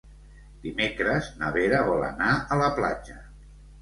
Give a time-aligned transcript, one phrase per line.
[0.63, 3.19] Dimecres na Vera vol anar a la platja.